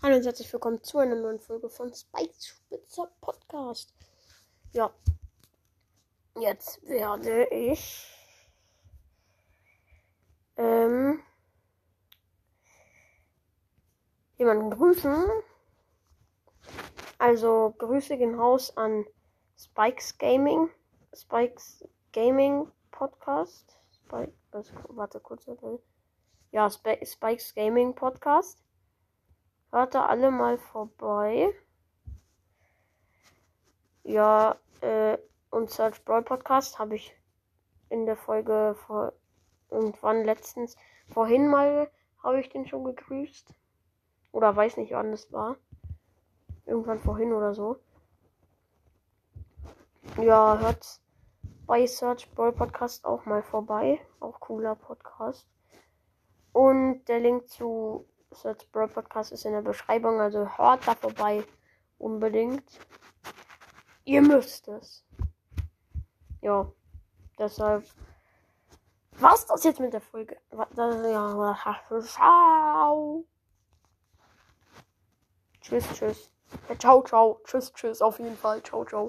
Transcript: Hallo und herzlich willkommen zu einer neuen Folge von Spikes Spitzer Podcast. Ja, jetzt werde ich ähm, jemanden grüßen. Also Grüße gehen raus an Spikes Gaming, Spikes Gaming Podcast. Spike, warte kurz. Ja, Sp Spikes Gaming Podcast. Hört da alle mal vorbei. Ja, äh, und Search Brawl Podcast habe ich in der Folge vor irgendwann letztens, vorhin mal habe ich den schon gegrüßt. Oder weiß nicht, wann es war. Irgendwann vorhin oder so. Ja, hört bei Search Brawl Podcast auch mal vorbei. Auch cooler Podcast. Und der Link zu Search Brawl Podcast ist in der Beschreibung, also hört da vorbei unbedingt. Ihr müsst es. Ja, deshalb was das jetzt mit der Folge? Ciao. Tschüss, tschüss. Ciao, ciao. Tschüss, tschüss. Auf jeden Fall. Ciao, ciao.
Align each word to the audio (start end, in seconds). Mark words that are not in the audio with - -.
Hallo 0.00 0.14
und 0.14 0.24
herzlich 0.24 0.52
willkommen 0.52 0.80
zu 0.84 0.98
einer 0.98 1.16
neuen 1.16 1.40
Folge 1.40 1.68
von 1.68 1.92
Spikes 1.92 2.46
Spitzer 2.46 3.10
Podcast. 3.20 3.92
Ja, 4.70 4.94
jetzt 6.38 6.80
werde 6.86 7.48
ich 7.48 8.06
ähm, 10.56 11.20
jemanden 14.36 14.70
grüßen. 14.70 15.26
Also 17.18 17.74
Grüße 17.78 18.16
gehen 18.18 18.36
raus 18.36 18.76
an 18.76 19.04
Spikes 19.58 20.16
Gaming, 20.16 20.70
Spikes 21.12 21.84
Gaming 22.12 22.70
Podcast. 22.92 23.76
Spike, 23.90 24.32
warte 24.90 25.18
kurz. 25.18 25.44
Ja, 26.52 26.68
Sp 26.70 27.02
Spikes 27.04 27.52
Gaming 27.52 27.96
Podcast. 27.96 28.62
Hört 29.70 29.94
da 29.94 30.06
alle 30.06 30.30
mal 30.30 30.58
vorbei. 30.58 31.52
Ja, 34.02 34.56
äh, 34.80 35.18
und 35.50 35.70
Search 35.70 36.04
Brawl 36.04 36.22
Podcast 36.22 36.78
habe 36.78 36.96
ich 36.96 37.14
in 37.90 38.06
der 38.06 38.16
Folge 38.16 38.74
vor 38.86 39.12
irgendwann 39.70 40.24
letztens, 40.24 40.76
vorhin 41.08 41.48
mal 41.48 41.90
habe 42.22 42.40
ich 42.40 42.48
den 42.48 42.66
schon 42.66 42.84
gegrüßt. 42.84 43.54
Oder 44.32 44.54
weiß 44.54 44.76
nicht, 44.78 44.92
wann 44.92 45.12
es 45.12 45.32
war. 45.32 45.56
Irgendwann 46.64 47.00
vorhin 47.00 47.32
oder 47.32 47.54
so. 47.54 47.76
Ja, 50.16 50.58
hört 50.58 51.00
bei 51.66 51.86
Search 51.86 52.30
Brawl 52.34 52.52
Podcast 52.52 53.04
auch 53.04 53.24
mal 53.26 53.42
vorbei. 53.42 54.00
Auch 54.20 54.40
cooler 54.40 54.74
Podcast. 54.74 55.46
Und 56.52 57.04
der 57.04 57.20
Link 57.20 57.48
zu 57.48 58.06
Search 58.42 58.70
Brawl 58.72 58.88
Podcast 58.88 59.32
ist 59.32 59.44
in 59.44 59.52
der 59.52 59.62
Beschreibung, 59.62 60.20
also 60.20 60.46
hört 60.56 60.86
da 60.86 60.94
vorbei 60.94 61.44
unbedingt. 61.98 62.64
Ihr 64.04 64.22
müsst 64.22 64.68
es. 64.68 65.04
Ja, 66.40 66.70
deshalb 67.38 67.84
was 69.20 69.46
das 69.46 69.64
jetzt 69.64 69.80
mit 69.80 69.92
der 69.92 70.00
Folge? 70.00 70.36
Ciao. 72.02 73.24
Tschüss, 75.60 75.84
tschüss. 75.92 76.30
Ciao, 76.78 77.02
ciao. 77.02 77.40
Tschüss, 77.44 77.72
tschüss. 77.72 78.00
Auf 78.00 78.18
jeden 78.20 78.36
Fall. 78.36 78.62
Ciao, 78.62 78.84
ciao. 78.84 79.06